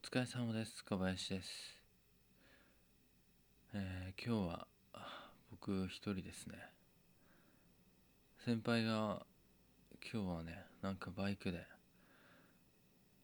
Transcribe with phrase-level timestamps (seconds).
[0.00, 0.84] 疲れ様です。
[0.84, 1.76] 小林です、
[3.74, 4.66] えー今日は
[5.50, 6.54] 僕一人ですね。
[8.44, 9.26] 先輩が
[10.12, 11.66] 今日はねなんかバイクで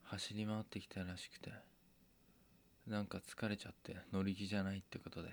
[0.03, 1.53] 走り回ってきたらしくて
[2.87, 5.31] なんか疲れちゃって乗り気じゃないってことで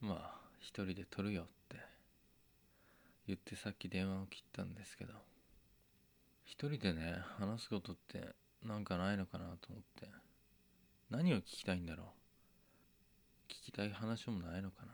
[0.00, 1.76] まあ一人で撮るよって
[3.26, 5.12] 言ってさっき電話を切ったんですけど
[6.44, 10.08] 一人でね話すことってなんかないのかなと思って。
[11.10, 12.06] 何を聞きたいんだろう。
[13.52, 14.92] 聞きたい話もないのかな。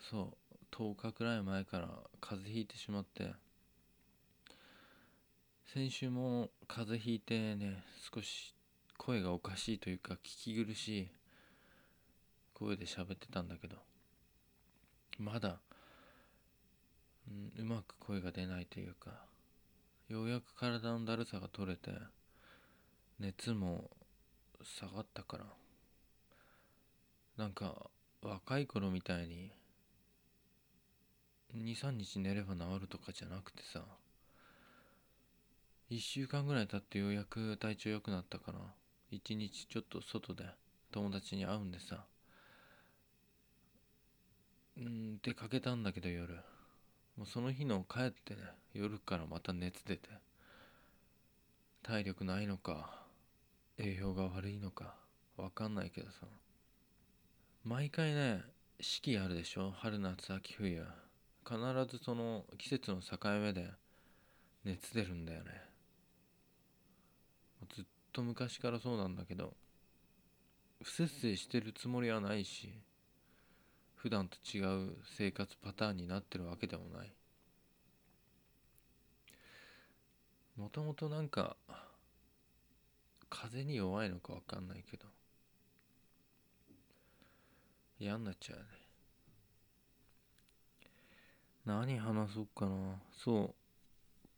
[0.00, 0.54] そう。
[0.74, 1.88] 10日くらい前から
[2.20, 3.34] 風邪ひいてしまって。
[5.66, 7.82] 先週も風邪ひいてね
[8.14, 8.54] 少し
[8.96, 11.08] 声がおかしいというか聞き苦しい。
[12.54, 13.76] 声で喋ってたんだけど。
[15.18, 15.60] まだ、
[17.28, 19.25] うん、うまく声が出ないというか。
[20.08, 21.90] ようやく体のだるさが取れて
[23.18, 23.90] 熱も
[24.62, 25.44] 下がったから。
[27.36, 27.90] なんか
[28.22, 29.52] 若い頃みたいに
[31.54, 33.82] 23日寝れば治るとかじゃなくてさ
[35.90, 38.58] 1週間ぐらい経ってようやく体調良くなったから
[39.12, 40.44] 1日ちょっと外で
[40.90, 42.06] 友達に会うんでさ
[44.78, 46.38] うん出かけたんだけど夜。
[47.16, 48.40] もうその日の帰ってね
[48.74, 50.08] 夜からまた熱出て
[51.82, 53.02] 体力ないのか
[53.78, 54.94] 栄養が悪いのか
[55.36, 56.26] わかんないけどさ。
[57.64, 58.42] 毎回ね
[58.80, 59.70] 四季あるでしょ？
[59.70, 60.84] 春夏秋冬。
[61.48, 61.58] 必
[61.90, 63.70] ずその季節の境目で
[64.64, 65.50] 熱出るんだよね。
[67.74, 69.54] ずっと昔からそうなんだけど
[70.82, 72.74] 不節制してるつもりはないし。
[74.06, 77.12] 普段と違う生活パターンになってるわけでもない。
[80.56, 81.56] もともとなんか
[83.28, 85.06] 風に弱いのかわかんないけど
[87.98, 88.64] 嫌になっちゃうね。
[91.64, 93.02] 何話そうかな。
[93.10, 93.54] そう。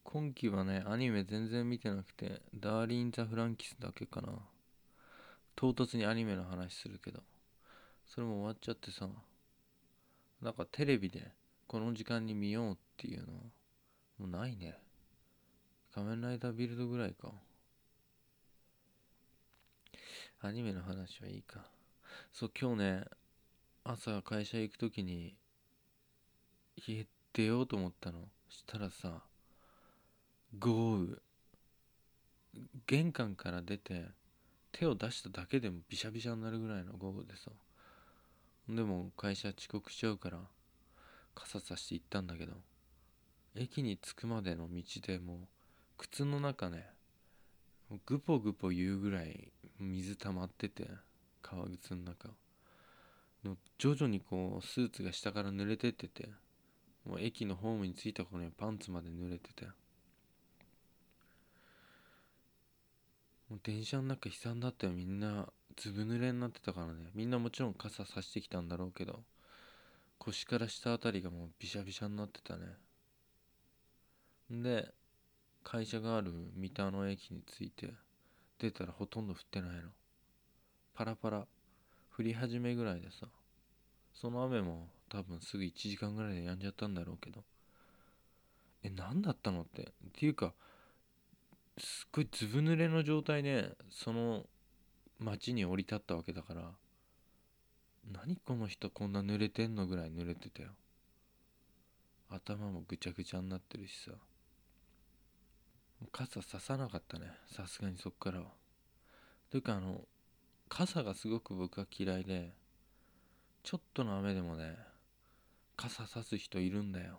[0.03, 4.33] 今期はねアニメ全然見てなくてダーリン・ザ・フランキスだけかな。
[5.55, 7.21] 唐突にアニメの話するけど。
[8.06, 9.06] それも終わっちゃってさ。
[10.41, 11.32] なんかテレビで
[11.66, 13.32] この時間に見ようっていうの
[14.19, 14.76] もうないね。
[15.94, 17.32] 仮面ライダービルドぐらいか。
[20.41, 21.65] アニメの話はいいか。
[22.32, 23.04] そう今日ね
[23.84, 25.37] 朝会社行く時に
[26.87, 28.28] 家出ようと思ったの。
[28.49, 29.22] したらさ
[30.59, 31.16] 豪雨
[32.87, 34.06] 玄関から出て
[34.72, 37.50] 手を出しただけでもビシャビシャになるぐらいの豪雨でさ。
[38.69, 40.39] でも会社遅刻しちゃうから
[41.34, 42.53] 傘さして行ったんだけど
[43.55, 45.39] 駅に着くまでの道でもう
[45.97, 46.87] 靴の中ね
[48.05, 50.89] ぐぽぐぽ言うぐらい水溜まってて
[51.41, 52.29] 革靴の中。
[53.43, 56.29] でも徐々にこうスーツが下から濡れてってて
[57.06, 59.67] もう駅のホームに着いた頃にはパンツまで濡れてて。
[63.49, 65.49] もう電車の中悲惨だったよみんな。
[65.78, 67.11] ずぶ濡れになってたからね。
[67.15, 69.22] みんなもちろん傘さしてきたんだろうけど
[70.19, 72.66] 腰から下あたりがもうビシャビシャになってたね。
[74.50, 74.93] で
[75.62, 77.91] 会社がある三田の駅に着いて
[78.59, 79.91] 出たらほとんど降ってないの。
[80.94, 81.47] パラパラ
[82.19, 83.28] 降り始めぐらいでさ
[84.12, 87.44] その雨も多分すぐ1時間ぐらいで止んじゃったんだろうけど
[88.83, 89.83] え何だったのって。
[89.83, 89.87] っ
[90.19, 90.53] ていうか
[91.77, 94.44] すっごいずぶ濡れの状態でその
[95.21, 96.62] 街に降り立ったわけだから
[98.12, 100.71] 何この人こんな濡れてんのぐらい濡れてたよ。
[102.31, 104.12] 頭もぐちゃぐちゃになってるしさ。
[106.12, 108.47] 傘ささなかったねさすがにそっからは。
[109.51, 110.03] というかあの
[110.69, 112.53] 傘がすごく僕は嫌いで
[113.62, 114.77] ちょっとの雨でもね
[115.77, 117.19] 傘さす人いるんだよ。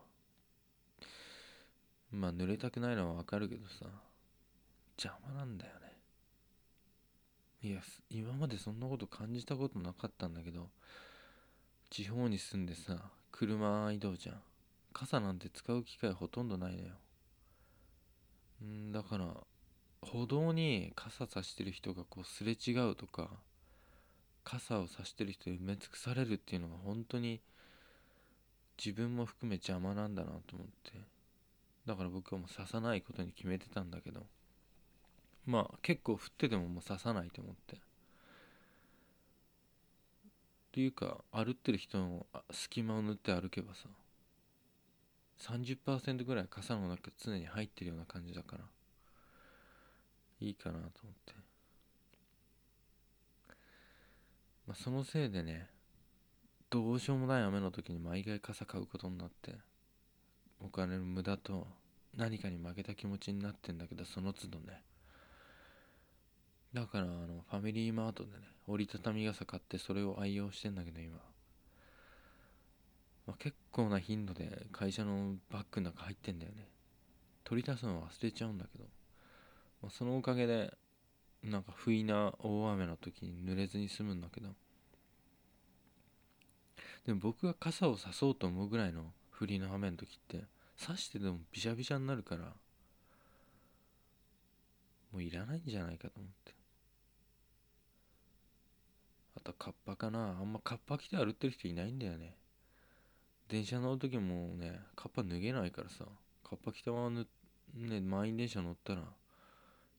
[2.12, 3.86] まあ濡れたくないのはわかるけどさ
[4.98, 5.89] 邪魔なんだよね。
[7.62, 10.70] いや今までそんなこと感じたことなかったんだけど
[11.90, 12.98] 地方に住んでさ
[13.32, 14.42] 車移動じゃん。
[14.94, 16.96] 傘なんて使う機会ほとんどないのよ。
[18.64, 19.36] んだから
[20.02, 23.30] 歩道に傘さしてる人がこうすれ違うとか
[24.44, 27.40] 傘をさしてる人に埋め尽くされるっていうのが本当に
[28.84, 30.92] 自分も含め邪魔なんだなと思って。
[31.86, 34.26] だから僕はもう刺さないことに決めてたんだけど。
[35.50, 37.76] まあ結構降っててももう刺さないと思って。
[37.76, 37.80] っ
[40.72, 43.90] ていうか歩ってる人の隙間を縫って歩けばさ
[45.40, 48.64] 30%ぐらい傘の中常に入ってるような感じだから
[50.40, 51.34] いいかなと思って。
[54.68, 55.68] まあそのせいでね
[56.70, 59.56] どうしようもない雨の時に毎回傘買うことになって
[60.60, 61.66] お金の無駄と
[62.16, 64.84] 何かに負けた気持ちになってんだけどその都度ね
[66.74, 68.38] だからあのファミリーマートでね
[68.68, 71.18] 折りたたみ傘買ってそれを愛用してんだけど今、
[73.26, 76.68] まあ、結構な頻度で会社のバッグの中入ってんだよね。
[77.44, 78.84] 取り出すの忘れちゃうんだけど、
[79.82, 80.72] まあ、そのおかげで
[81.44, 84.50] なんか不意な大雨の時に濡れずに済むんだけど。
[87.06, 90.44] でも僕が傘をさそうと思うぐらいの降りの雨の時って
[90.80, 92.54] 刺してでもびしゃびしゃになるから
[95.12, 96.59] もういらないんじゃないかと思って。
[99.52, 100.38] とカッパかな。
[100.40, 102.36] あんまカッパ着て歩ってる人いないんだよね。
[103.48, 106.06] 電車乗る時もねカッパ脱げないからさ。
[106.44, 107.26] カッパ着たまま
[107.76, 109.04] ね満員電車乗ったら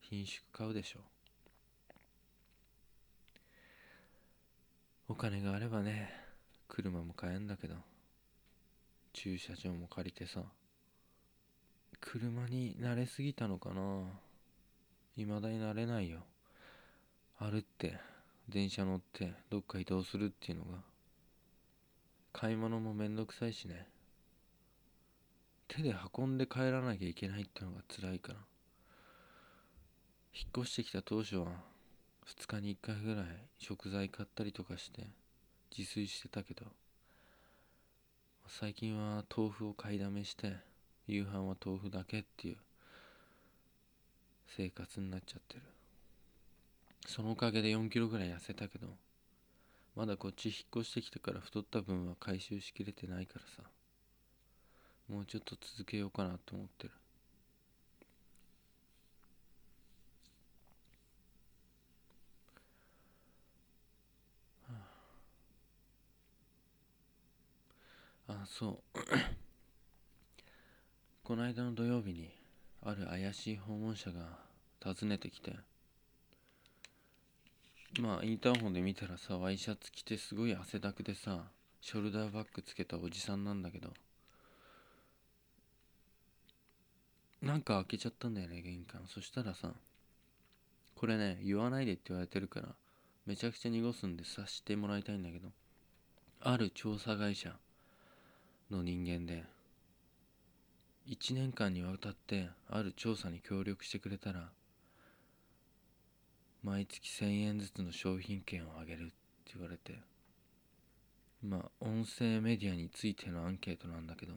[0.00, 1.00] 品種買うでしょ。
[5.08, 6.12] お金があればね
[6.68, 7.74] 車も買えんだけど
[9.12, 10.42] 駐車場も借りてさ
[12.00, 14.04] 車に慣れすぎたのかな。
[15.16, 16.20] 未だに慣れないよ。
[17.38, 17.98] 歩って
[18.50, 20.78] 電車乗ってどっか移動するっていうのが
[22.32, 23.86] 買い物もめんどくさいしね。
[25.68, 28.38] 手で運んで帰らなきゃいけないってのが辛いから。
[30.34, 31.46] 引っ越してきた当初は
[32.26, 33.26] 2日に1回ぐらい
[33.58, 35.06] 食材買ったりとかして
[35.76, 36.64] 自炊してたけど
[38.46, 40.54] 最近は豆腐を買いだめして
[41.06, 42.56] 夕飯は豆腐だけっていう
[44.56, 45.62] 生活になっちゃってる。
[47.06, 48.88] そのおかげで4キロぐらい痩せたけど
[49.96, 53.70] まだこっち引っ越してきてから太った分は回収しきれてないからさ。
[55.10, 56.92] もうちょっと続けようかなと思ってる。
[68.28, 69.00] あそう。
[71.24, 72.30] この間の土曜日に
[72.82, 74.38] ある怪しい訪問者が
[74.84, 75.56] 訪ねてきて
[77.98, 81.50] まあインターホンで見たらさワイシャツ着てすごい汗だくでさ
[81.80, 83.88] ショルダーバッグつけたおじさんなんだけど
[87.42, 89.02] なんか開けちゃったんだよね玄関。
[89.08, 89.72] そしたらさ
[90.94, 92.68] これね言わないでって言われてるから
[93.26, 95.48] めちゃくちゃ濁すんで察してもらいたいんだけど
[96.42, 97.54] ある調査会社
[98.70, 99.44] の人間で
[101.08, 104.50] 1年間にわたってある調査に協力してくれたら
[106.62, 109.12] 毎月1000円ずつの商品券をあげるって
[109.54, 109.98] 言われて
[111.42, 114.34] まあ音声メディアについてのアンケートなんだけど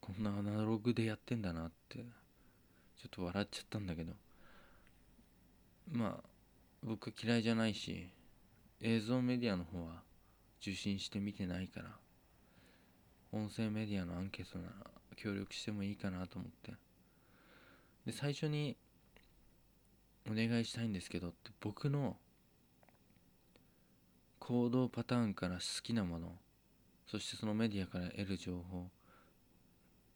[0.00, 2.04] こんなアナログでやってんだなってちょ
[3.06, 4.12] っと笑っちゃったんだけど
[5.92, 6.28] まあ
[6.82, 8.08] 僕嫌いじゃないし
[8.80, 10.02] 映像メディアの方は
[10.60, 11.90] 受信してみてないから
[13.32, 14.70] 音声メディアのアンケートなら
[15.14, 16.72] 協力してもいいかなと思って。
[18.06, 18.76] で最初に
[20.30, 22.16] お願いしたいんですけどって僕の
[24.38, 26.32] 行動パターンから好きなもの
[27.06, 28.86] そしてそのメディアから得る情報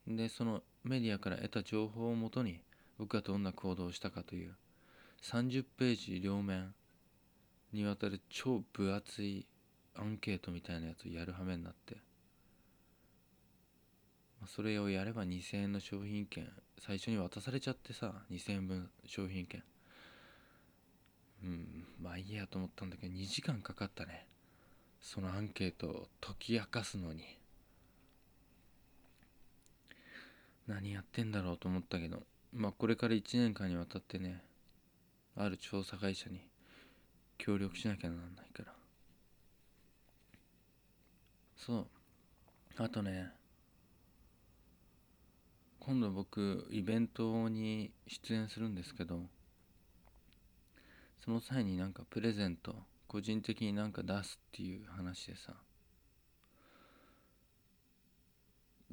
[0.06, 2.60] でそのメディアから得た情報をもとに
[2.98, 4.54] 僕がどんな行動をしたかという
[5.22, 6.75] 30ページ両面
[7.73, 9.46] にわたる超分厚い
[9.94, 11.96] アンケートみたいなやつをやる羽目になって
[14.46, 19.62] それをやれば2000円の商品券最初に渡されちゃってさ2000円分商品券
[21.42, 24.26] うんまあいいやと思ったんだけど2時間かかったね。
[25.00, 27.38] そのアンケートを解き明かすのに。
[30.66, 34.40] 何やってんだろうと思ったけどまあこれから1年間にわたってね
[35.37, 36.47] ある調査会社に
[37.38, 38.73] 協力しなきゃならないから。
[41.56, 41.87] そう。
[42.76, 43.32] あとね
[45.80, 49.23] 今度僕イベントに出演するんですけど
[51.24, 52.74] その際になんかプレゼント
[53.06, 55.52] 個人的になんか出すっていう話でさ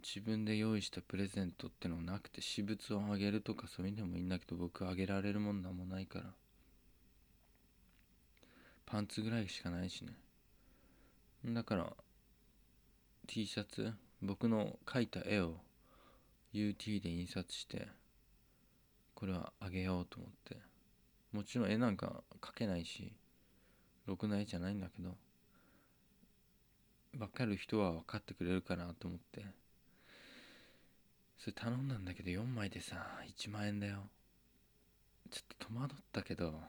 [0.04, 6.26] 自分で用意したプレゼントってのなくて私物をあげるとかそういうのもいいんだけど僕あげられるもんなんもないから
[8.86, 10.14] パンツぐらいしかないしね。
[11.46, 11.94] だから
[13.28, 15.56] T シャツ僕の描いた絵を
[16.54, 17.88] UT で印刷して
[19.14, 20.58] これはあげようと思って
[21.38, 23.14] もちろん絵なんか描けないし
[24.08, 25.16] ろくな絵じゃないんだけど
[27.16, 29.46] 分かる人は分かってくれるかなと思って。
[31.38, 32.96] それ頼んだんだけど4枚でさ
[33.38, 34.10] 1万円だよ。
[35.30, 36.60] ちょっと戸惑ったけど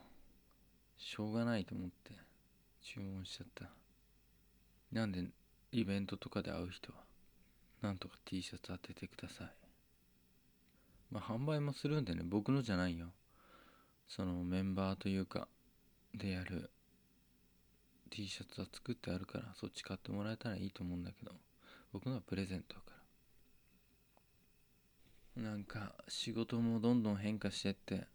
[0.99, 2.13] しょうがないと思って
[2.83, 3.71] 注文しちゃった。
[4.93, 5.25] なんで
[5.73, 6.99] イベントとかで会う人は
[7.81, 9.51] なんとか T シャツ当ててください。
[11.11, 13.07] まあ販売もするんでね僕のじゃないよ。
[14.09, 15.49] そのメンバーというか
[16.15, 16.71] でやる
[18.11, 21.33] T シャツは作ってあるからそっち買ってもらえたらいいと思うんだけど
[21.93, 22.93] 僕のはプレゼントだか
[25.37, 25.43] ら。
[25.43, 28.09] なんか仕事もどんどん変化してって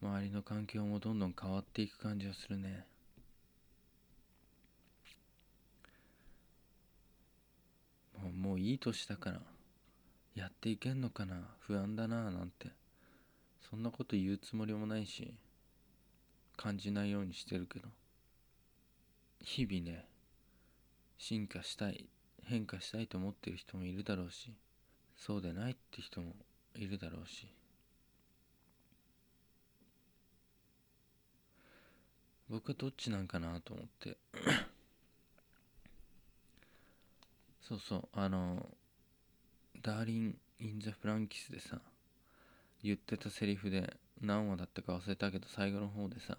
[0.00, 2.86] 周りの環境もどんどん変わっていく感じがするね。
[8.22, 9.40] もうもういい年だから
[10.34, 12.85] やっていけんのかな不安だななんて。
[13.70, 15.34] そんなこと言うつもりもないし
[16.56, 17.88] 感じないようにしてるけど
[19.40, 20.06] 日々ね
[21.18, 22.06] 進化したい
[22.44, 24.54] 変化したいと思ってる人もいるだろうし
[25.16, 26.32] そうでないって人も
[26.76, 27.48] いるだろうし
[32.48, 34.16] 僕はどっちなんかなと思って
[37.60, 38.64] そうそうあの
[39.82, 41.80] ダーリン・イン・ザ・フランキスでさ
[42.86, 46.38] 言ってたセリフで何話だったか忘れたけど最後の方でさ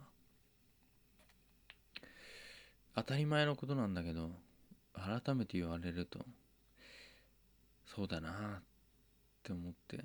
[2.96, 4.32] 当たり前のことなんだけど
[4.94, 6.26] 改めて言われると
[7.86, 8.64] そうだなっ
[9.44, 10.04] て思って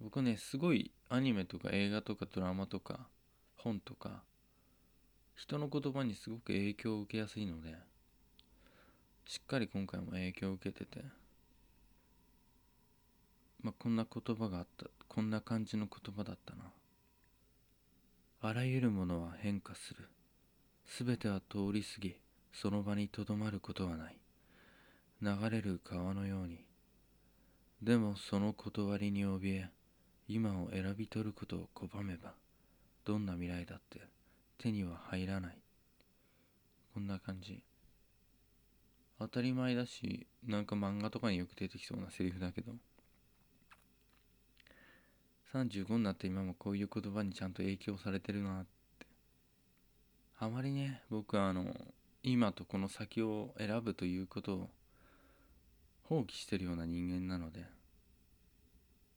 [0.00, 3.08] 僕ねすごいアニメとか映画とかドラマとか
[3.56, 4.22] 本とか
[5.34, 7.74] 人の言葉にすごく影響を受けやすいので
[9.26, 11.04] しっかり今回も影響を受けてて
[13.66, 14.86] まあこんな言葉があった。
[15.08, 16.70] こんな感じの言葉だったな。
[18.40, 20.08] あらゆるものは変化する。
[20.84, 22.14] すべては通り過ぎ
[22.52, 24.20] その場にとどまることはない。
[25.20, 26.64] 流れる川のように。
[27.82, 29.70] でもその断りに怯え
[30.28, 32.34] 今を選び取ることを拒めば
[33.04, 34.00] どんな未来だって
[34.58, 35.58] 手には入らない。
[36.94, 37.64] こんな感じ。
[39.18, 42.70] 当たり前だしなんか漫画とかによく出てきそうなセリフだけど。
[45.64, 49.06] 35になって今もこういう言葉にちゃんと影響されてるなって。
[50.38, 51.74] あまりね僕はあの
[52.22, 54.70] 今とこの先を選ぶということを
[56.02, 57.64] 放棄してるような人間なので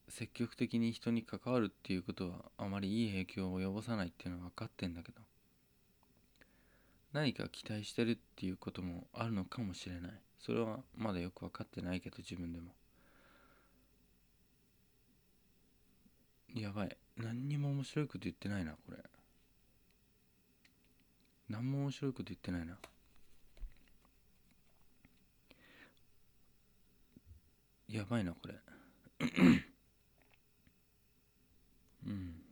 [0.07, 5.21] 積極的に人に関わるっていうことはあまりいい影響を及ぼさないっていうのは分かってんだけど
[7.11, 10.11] 何か期待してるっていうこともあるのかもしれない。
[10.39, 12.71] それはまだよく分かってないけど自分でも。
[16.55, 16.97] やばい。
[17.17, 18.97] 何にも面白いこと言ってないなこれ。
[21.49, 22.77] 何も面白いこと言ってないな。
[27.87, 28.55] やばいなこれ。
[32.05, 32.43] うん。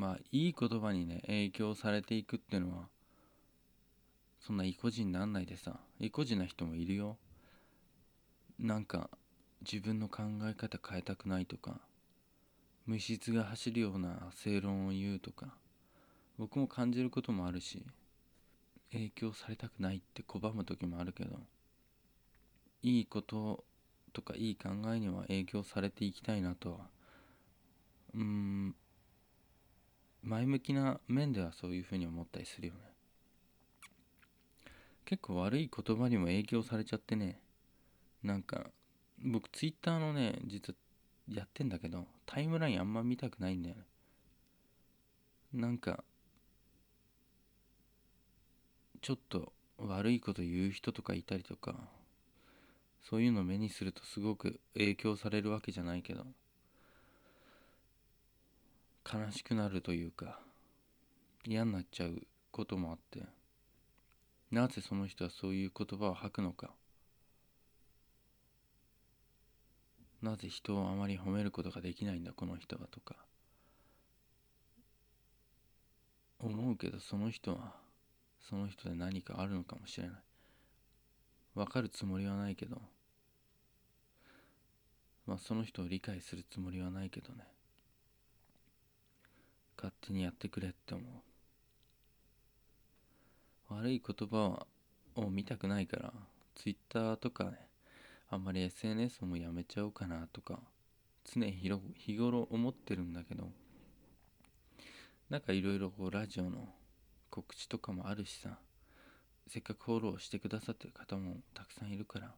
[0.00, 2.88] まあいい言葉にね影響されていくっていうのは
[4.40, 5.80] そんな意固地になんないでさ。
[5.98, 7.18] 意固地な人もいるよ。
[8.58, 9.10] なんか
[9.60, 11.80] 自分の考え方変えたくないとか。
[12.88, 15.48] 無質が走るような正論を言うとか
[16.38, 17.84] 僕も感じることもあるし
[18.92, 21.36] 影響されたくないって拒む時もあるけど
[22.82, 23.62] いいこと
[24.14, 26.78] とかいい考えには影響されていきたいなとは
[28.14, 28.74] うん
[30.22, 32.80] 前向きな面ではそういうふうに思ったりするよね。
[35.04, 37.38] 結構悪い言葉にも影響されちゃってね。
[38.22, 38.66] なんか
[39.22, 40.74] 僕ツイッターのね実は
[41.30, 43.82] やってんだけどタイムラインあんま見たくないんだよね。
[45.52, 46.04] なんか
[49.00, 51.74] ちょっと悪いこと言う人とかいたりとか
[53.08, 56.26] そういうの目にするとすごく影響されるわけじゃないけど
[59.10, 60.40] 悲しくなるというか
[61.46, 63.26] 嫌になっちゃうこともあって
[64.50, 66.70] なぜその人はそういう言葉を吐くのか。
[70.22, 73.16] なぜ人をあまり褒めることができないんだこの人はとか。
[76.40, 77.74] 思うけどその人は
[78.48, 80.16] その人で何かあるのかもしれない。
[81.54, 82.80] わかるつもりはないけど。
[85.26, 87.44] まあその人を理解するつもりはないけどね。
[89.76, 91.06] 勝手にやってくれって思う。
[93.74, 94.66] 悪い言葉
[95.14, 96.12] を見たくないから
[96.54, 97.67] ツイッターとかね
[98.30, 100.60] あんまり SNS もやめちゃおうかなとか
[101.24, 103.50] 常日頃思ってるんだけど
[105.30, 106.68] なんかいろいろこうラジオの
[107.30, 108.58] 告知とかもあるしさ
[109.46, 112.34] せっかくフォローしてくださってる方もたくさんいるから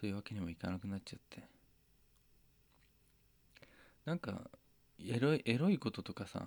[0.00, 1.56] そういうわけにもいかなくなっちゃって。
[4.06, 4.48] なんか
[5.00, 6.46] エロいエロいこととかさ、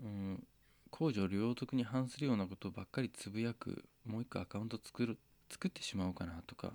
[0.00, 0.46] うん、
[0.90, 5.18] 公序良俗に反するようなことばっかりつぶやくもう一個アカウント作る
[5.50, 6.72] 作ってしまおうかなとか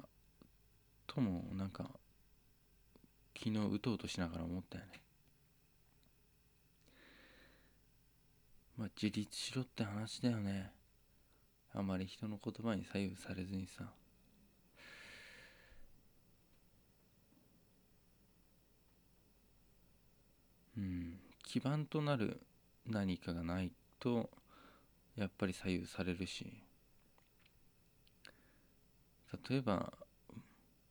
[1.08, 1.90] ともなんか
[3.38, 5.02] 昨日打とうとしながら思ったよね。
[8.78, 10.72] まあ自立しろって話だよね。
[11.74, 13.84] あまり人の言葉に左右されずにさ。
[20.78, 21.20] うん。
[21.44, 22.42] 基盤となる
[22.86, 24.30] 何かがないと
[25.16, 26.62] やっぱり左右されるし。
[29.50, 29.92] 例えば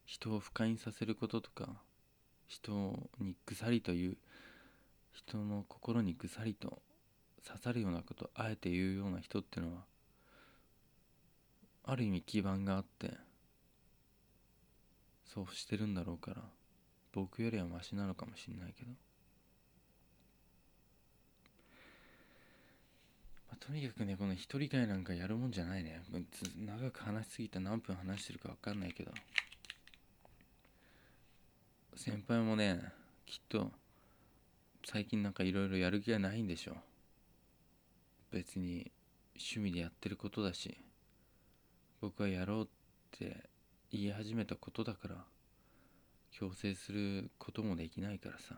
[0.04, 1.68] 人を不快にさせることとか
[2.46, 2.72] 人
[3.20, 4.16] にぐさりという
[5.12, 6.82] 人の心にぐさりと
[7.46, 9.82] 刺さるようなことあえて言うような人っていうのは
[11.84, 13.12] ある意味基盤があって
[15.26, 16.42] そうしてるんだろうから
[17.12, 18.90] 僕よりはマシなのかもしんないけど、
[23.50, 26.02] まあ、とにかくねこの一人会なんかやるもんじゃないね。
[26.56, 29.12] 長く話しすぎた何分話してるか分かんないけど。
[31.96, 32.92] 先輩もね
[33.24, 33.70] きっと
[34.84, 36.76] 最近なんかいろいろやる気がないんでしょう。
[38.32, 38.90] 別に
[39.36, 40.76] 趣味でやってることだし
[42.00, 42.66] 僕はやろうっ
[43.12, 43.48] て
[43.92, 45.24] 言い始めたことだから
[46.32, 48.56] 強制することもできないからさ。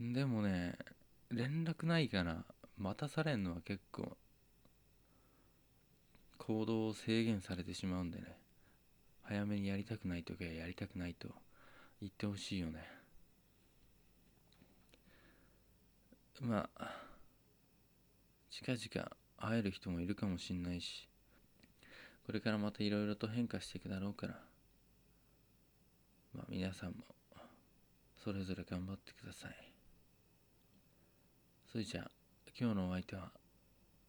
[0.00, 0.78] でもね
[1.30, 2.44] 連絡ないから
[2.78, 4.16] 待たされんのは結構
[6.38, 8.47] 行動を制限されてしまうんでね。
[9.28, 11.28] 早めにやりたくない時はやりたくないと
[12.00, 12.82] 言ってほしいよね。
[16.40, 16.94] まあ
[18.50, 21.08] 近々会える人もいるかもしんないし
[22.24, 24.34] これからまたいろいろと変化していくだろうから
[26.32, 26.96] まあ皆さんも
[28.24, 29.72] それぞれ頑張ってください。
[31.70, 32.10] それじゃあ
[32.58, 33.30] 今日のお相手は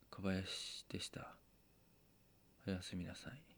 [0.09, 1.35] 小林でした。
[2.65, 3.48] おやすみなさい。